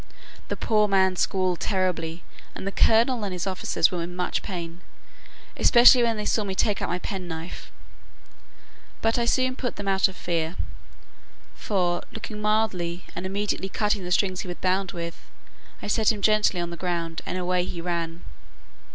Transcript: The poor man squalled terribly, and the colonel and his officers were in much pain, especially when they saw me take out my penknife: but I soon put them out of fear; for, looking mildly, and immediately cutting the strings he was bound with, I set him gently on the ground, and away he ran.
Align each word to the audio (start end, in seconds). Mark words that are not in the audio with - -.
The 0.47 0.57
poor 0.57 0.87
man 0.87 1.15
squalled 1.15 1.59
terribly, 1.59 2.23
and 2.55 2.65
the 2.65 2.71
colonel 2.71 3.23
and 3.23 3.31
his 3.31 3.45
officers 3.45 3.91
were 3.91 4.01
in 4.01 4.15
much 4.15 4.41
pain, 4.41 4.81
especially 5.57 6.01
when 6.01 6.17
they 6.17 6.25
saw 6.25 6.43
me 6.43 6.55
take 6.55 6.81
out 6.81 6.89
my 6.89 6.97
penknife: 6.97 7.71
but 9.03 9.19
I 9.19 9.25
soon 9.25 9.55
put 9.55 9.75
them 9.75 9.87
out 9.87 10.07
of 10.07 10.15
fear; 10.17 10.55
for, 11.53 12.01
looking 12.11 12.41
mildly, 12.41 13.05
and 13.15 13.27
immediately 13.27 13.69
cutting 13.69 14.03
the 14.03 14.11
strings 14.11 14.41
he 14.41 14.47
was 14.47 14.57
bound 14.57 14.91
with, 14.91 15.29
I 15.83 15.87
set 15.87 16.11
him 16.11 16.23
gently 16.23 16.59
on 16.59 16.71
the 16.71 16.77
ground, 16.77 17.21
and 17.27 17.37
away 17.37 17.63
he 17.65 17.79
ran. 17.79 18.23